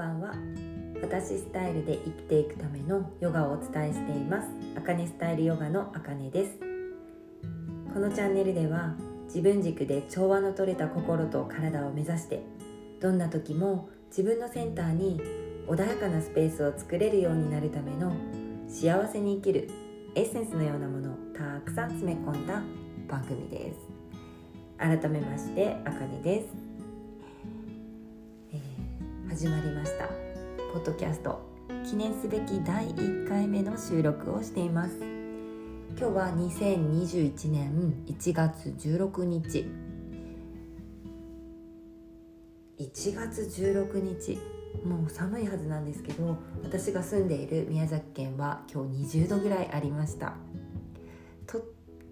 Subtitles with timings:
[0.00, 0.34] ばんは。
[1.02, 4.48] 私スタイルで生きていくためのヨガをお伝えしています。
[4.76, 6.58] あかねスタイルヨガのあかねです。
[7.92, 8.94] このチャンネルでは
[9.26, 12.42] 自分軸で調和の取れた心と体を目指して
[13.00, 15.20] どんな時も自分のセンターに
[15.66, 18.12] 穏やかなスペースを作れるようになるための
[18.68, 19.68] 幸せに生きる
[20.14, 22.62] エッセンスのようなものをたくさん詰め込んだ
[23.08, 23.78] 番組です。
[24.78, 26.69] 改めましてあかねです、
[29.40, 30.06] 始まりました。
[30.70, 31.40] ポッドキャスト。
[31.88, 34.98] 記念すべき第1回目の収録をしています。
[34.98, 39.66] 今日は2021年1月16日。
[42.78, 44.38] 1月16日。
[44.84, 50.34] もう寒いはずなんですけど私が住んでいる宮崎県は今日20度ぐらいありました。
[51.46, 51.62] とっ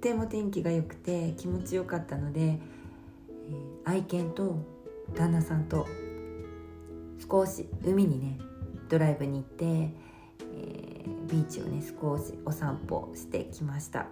[0.00, 4.64] ても天気が良くて気持ちよかったので、えー、愛犬と
[5.14, 5.86] 旦那さんと
[7.30, 8.38] 少し海にね
[8.88, 14.06] ドライブに行って、えー、ビーチをね少しお散歩してきました。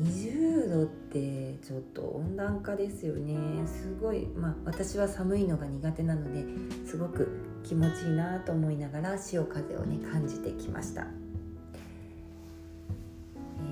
[0.00, 3.36] 20度ってちょっと温暖化ですよね。
[3.66, 6.44] すごいまあ私は寒いのが苦手なので
[6.86, 7.28] すごく
[7.62, 11.04] 気持ちいいなと思いながら潮風をね感じてきました、え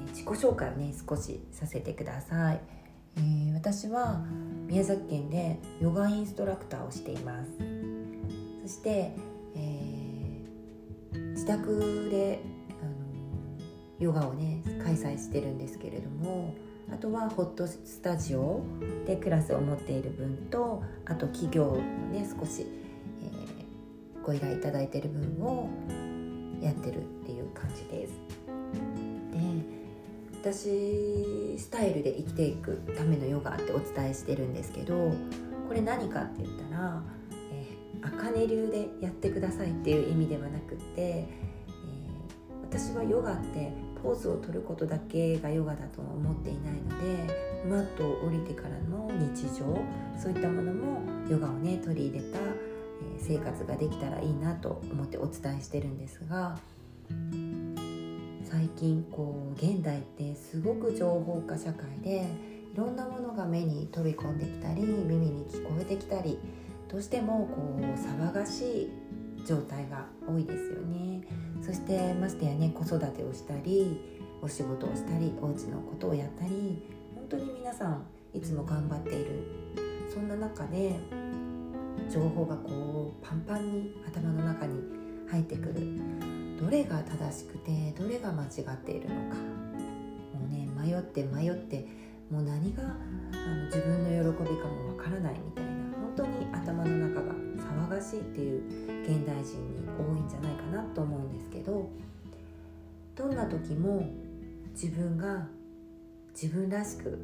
[0.06, 2.60] ー、自己紹介をね少しさせてください、
[3.16, 4.22] えー、私は
[4.66, 7.77] 宮崎県でヨガインストラクターをしています。
[8.68, 9.12] して、
[9.56, 12.40] えー、自宅で
[12.82, 12.92] あの
[13.98, 16.54] ヨガをね開催してるんですけれども
[16.92, 18.62] あとはホットスタジオ
[19.06, 21.76] でクラスを持っている分とあと企業の
[22.10, 22.66] ね少し、
[23.22, 25.68] えー、ご依頼いただいてる分を
[26.60, 28.12] やってるっていう感じです。
[29.32, 29.78] で
[30.40, 35.12] 私スタイルで生きていくためのヨガってお伝えしてるんですけど
[35.68, 37.02] これ何かって言ったら
[38.02, 46.88] 「あかね流でやってください」っていう意味ではなくって、えー、私はヨガってポーズを取ることだけがヨガだとは思っていないの
[47.26, 49.64] でマットを降りてからの日常
[50.16, 52.38] そういったものもヨガをね取り入れた、
[53.18, 56.58] 生活ができたらいいなと思ってお伝えしてるんですが
[58.44, 62.26] 最近こう現代ってすごく情報化社会で
[62.72, 66.38] いろんなものが目に飛び込んできたり耳に聞こえてきたり
[66.90, 68.90] どうしてもこう騒がしい
[69.46, 71.22] 状態が多いですよね。
[71.60, 74.00] そしてましてやね子育てをしたり
[74.40, 76.82] お仕事をしたりお家のことをやったり
[77.14, 79.42] 本当に皆さんいつも頑張っている
[80.12, 80.98] そんな中で
[82.10, 84.80] 情報がこうパンパンに頭の中に
[85.30, 85.74] 入ってくる。
[86.58, 89.36] どれが正しくてどれが間違っているのか。
[90.34, 91.86] もうね迷って迷って
[92.30, 95.67] もう何があの自分の喜びかもわからないみたいな。
[96.88, 98.62] の中が騒がしいっていう
[99.02, 101.88] 現代人に多いんじゃないかなと思うんですけど
[103.16, 104.08] どんな時も
[104.72, 105.46] 自分が
[106.40, 107.18] 自分らしく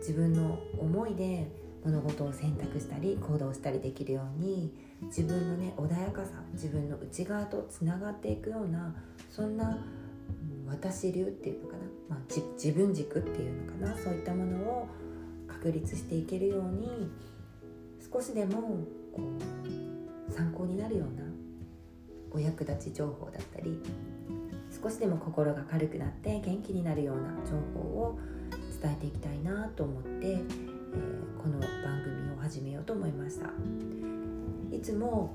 [0.00, 1.50] 自分の思いで
[1.84, 4.74] 物事を選択したり行動したりできるように
[5.04, 8.94] 自分のね穏やかさ自分の内側とつながっていくような
[9.30, 9.78] そんな
[10.66, 13.96] 私流っていうのかな、まあ、自分軸っていうのかな。
[13.98, 14.88] そういったものを
[15.48, 17.10] 確立していけるように
[18.12, 18.60] 少しでも
[19.12, 19.22] こ
[20.28, 21.24] う参考になるような
[22.32, 23.80] お役立ち情報だったり
[24.82, 28.18] 少しでも心が軽くなって元気になるような情報を
[28.80, 30.46] 伝えていきたいなと思って、えー、
[31.40, 33.50] この番組を始めようと思いました。
[34.74, 35.34] いつも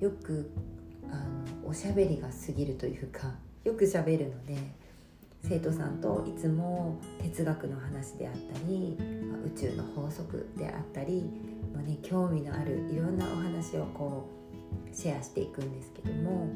[0.00, 0.50] よく
[1.10, 1.16] あ
[1.62, 3.32] のおしゃべりが過ぎるというか
[3.64, 4.56] よくしゃべるので
[5.42, 8.96] 生徒さんといつも哲学の話であったり、
[9.46, 11.30] 宇宙の法則であったり、
[11.74, 14.28] まね、興味のあるいろんなお話をこ
[14.92, 16.48] うシェアしていくんですけども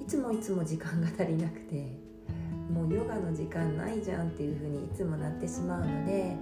[0.00, 1.96] いつもいつも時間が足りなくて
[2.72, 6.36] もうヨガの時間ないじゃんっていう風にいつもなってしまうので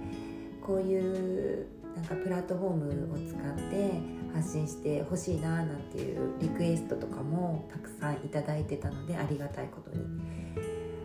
[0.65, 3.91] こういうなんかプラットフォームを使って
[4.33, 10.05] 発信してほしいななんていうリクエストとかもたくさんいただいてたのでありがたいことに。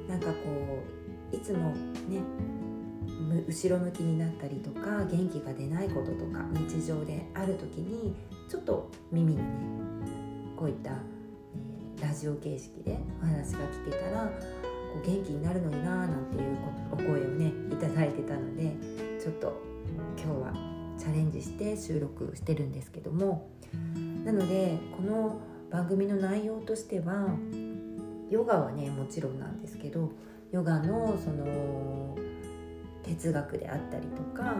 [0.09, 0.35] なんかこ
[1.33, 1.71] ういつも
[2.09, 2.21] ね
[3.47, 8.15] 後ろ向きになったりとか元気が出ないこととか日常である時に
[8.49, 9.45] ちょっと耳にね
[10.57, 16.59] こういった、えー、ラジオ形式でお話が聞けたらこう元気になるのになーなんていう
[16.93, 17.77] お声をねいい
[18.13, 18.77] てたので
[19.21, 19.53] ちょっと
[20.17, 20.53] 今日は
[20.99, 23.51] チャレンジして収録してるんですけども
[24.25, 25.41] なのでこの
[25.71, 27.29] 番組の内容としては
[28.31, 30.11] ヨガはねもちろんなんですけど
[30.53, 32.17] ヨガのその
[33.03, 34.55] 哲学であったりとか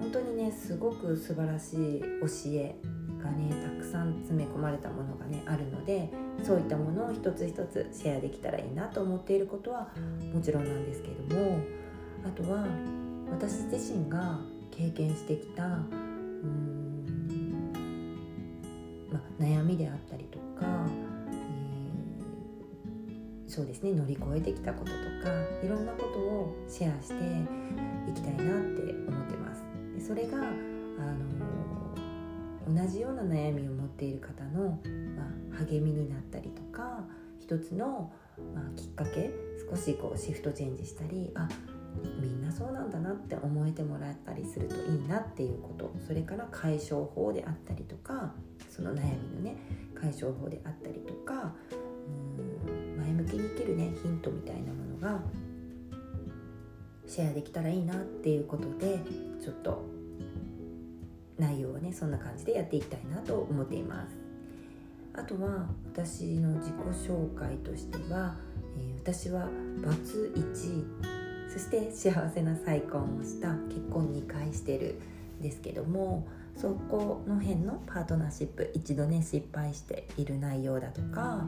[0.00, 2.74] 本当にねすごく素晴らしい教え
[3.22, 6.10] がねたくさん詰め込まれたものがねあるので
[6.42, 9.88] そういったものを一つ一つシェアできたらいいなと思っていることは
[10.34, 11.60] もちろんなんですけれども
[12.26, 12.66] あとは
[13.30, 14.40] 私自身が
[14.70, 16.92] 経験してきたうん
[19.12, 20.66] ま、悩みであったりとか、
[23.52, 25.30] そうですね乗り越えてきたこととか
[25.62, 27.14] いろんなことをシェアして
[28.10, 29.62] いきたいなって思ってます。
[29.94, 30.42] でそれが、あ
[32.66, 34.78] の、同じような悩みを持っている方の、
[35.14, 37.04] まあ、励みになったりとか
[37.40, 38.10] 一つの、
[38.54, 39.30] まあ、きっかけ
[39.70, 41.46] 少しこうシフトチェンジしたりあ
[42.22, 48.32] みんなそうなんだなって思えてもらったりするといいなっていうことそれから解消法であったりとか
[48.70, 49.56] その悩みのね
[49.94, 51.52] 解消法であったりとか
[53.22, 55.20] うん前向きに生きるねヒントみたいなものが
[57.06, 58.98] シェアできたらいいなっていうことで
[59.42, 59.84] ちょっと
[61.38, 64.22] 内容はねそんな感じでやっていきたいなと思っています。
[65.14, 66.74] あとは私の自己
[67.06, 68.34] 紹介としては、
[68.78, 69.46] えー、私は
[69.84, 74.98] バツ1そして幸せな再婚をした結婚2回してる
[75.38, 76.26] んですけども
[76.56, 81.44] そこの辺のパートナーシップ一度ね失敗している内容だとか、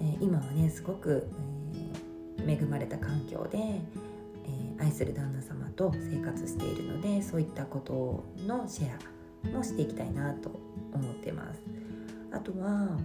[0.00, 1.26] え、今はねすごく、
[2.38, 3.82] え、恵まれた環境で、え、
[4.78, 8.90] 愛する旦那様と生活しているのでそういったことのシェ
[9.52, 10.50] アもしていきたいなと
[10.92, 11.62] 思ってます。
[12.30, 12.96] あとは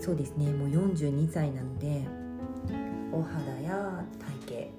[0.00, 2.06] そうですねもう42歳なので
[3.12, 4.04] お肌や
[4.46, 4.70] 体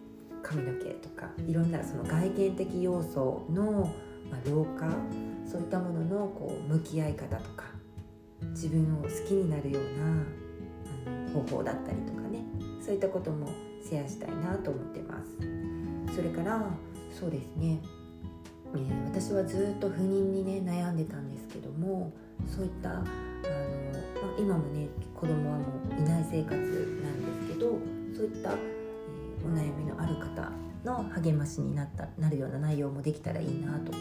[0.44, 3.92] 型髪の毛とかいろんなその外見的要素の、
[4.30, 4.90] まあ、老化
[5.46, 7.66] そういったもののこう向き合い方とか
[8.52, 10.45] 自分を好きになるような
[11.34, 12.44] 方法だったりとかね。
[12.82, 13.50] そういったことも
[13.84, 15.66] シェアしたいなと思ってます。
[16.16, 16.70] それから
[17.12, 17.80] そうですね、
[18.74, 22.12] えー、私はずっと不妊にね悩んでたんですけども
[22.54, 23.12] そういったあの、まあ、
[24.38, 25.66] 今もね子供はも
[25.98, 27.78] ういない生活なんですけど
[28.16, 28.56] そういったえ
[29.46, 30.52] お悩みのある方
[30.84, 33.98] の励ましになったなるような内容もできたらいいなとか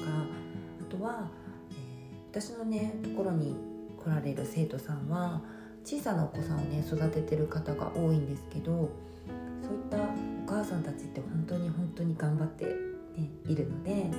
[0.80, 1.30] あとは、
[1.70, 3.56] えー、私のねところに
[4.02, 5.40] 来られる生徒さんは
[5.84, 8.90] 小さなお子さんをね育ててる方が多いんですけど
[9.62, 14.10] そういったお母さんたちって本当に本当に頑張って、ね、いるので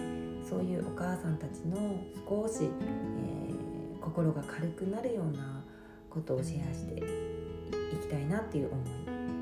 [0.48, 5.64] そういうお母さんたちの少し、えー、心が軽くなるような
[6.10, 8.88] ことをシェアしていきたいなっていう思い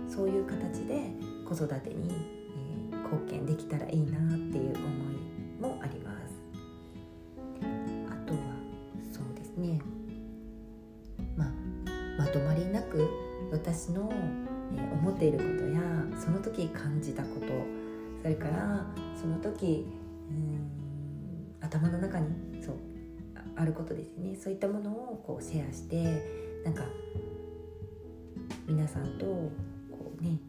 [0.09, 1.11] そういう形で
[1.47, 2.09] 子育てに、
[2.91, 6.22] えー、貢献できたらいいなっていう思いもあります。
[12.93, 13.09] く
[13.51, 14.11] 私の、
[15.01, 15.81] 思っていることや
[16.19, 17.47] その時感じたこと
[18.21, 18.85] それから
[19.19, 19.85] その時
[20.29, 20.71] うん
[21.61, 22.27] 頭の中に
[22.63, 22.75] そう
[23.55, 24.35] あることですね。
[24.35, 26.23] そういったものをこうシェアして
[26.65, 26.83] なんか
[28.67, 29.51] 皆さんとこ
[30.19, 30.39] うね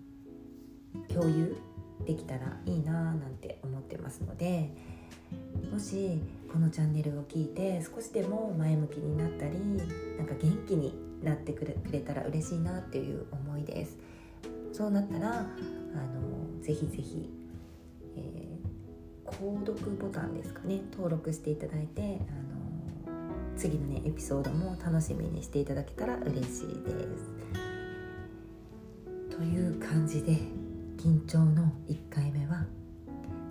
[1.09, 1.57] 共有
[2.07, 4.71] できたらいいななんて思ってますので
[5.71, 6.19] もし
[6.55, 9.59] このチャンネルを聞いて少しでも前向きになったり
[10.17, 13.99] なんか元気になってくれくれたら嬉しいなっていう思いです。
[14.73, 17.29] そうなったらあのぜひぜひ、
[18.17, 22.19] えー、購読ボタンですかね登録していただいてあの
[23.57, 26.67] 次のねエピソードも楽しみにしていただけたら嬉しいです。
[29.37, 30.39] という感じで
[30.99, 32.65] 緊張の1回目は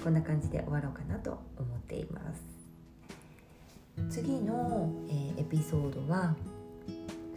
[0.01, 2.52] こんな感じで終わろうかなと思っています。
[4.09, 6.35] 次の、え、エピソードは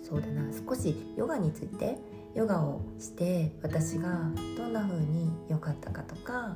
[0.03, 1.99] そうだな少しヨガについて
[2.35, 6.55] ヨガをして私がどんな風に良かったかとか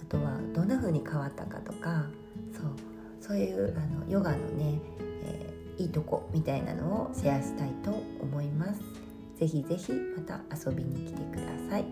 [0.00, 2.06] あとはどんな風に変わったかとか
[2.52, 2.72] そう
[3.20, 4.80] そういうあのヨガのね、
[5.24, 7.90] えー、いいとこみたいなのをシェアしたいと
[8.20, 8.80] 思います。
[9.38, 11.84] ぜひぜひまた遊びに来てください。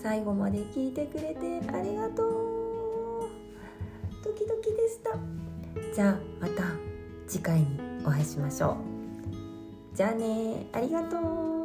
[0.00, 3.28] 最後まで聞いてくれてありがとう
[4.24, 5.47] ドキドキでした
[5.94, 6.64] じゃあまた
[7.26, 7.66] 次回に
[8.04, 9.96] お会いしましょう。
[9.96, 11.57] じゃあねありがとう。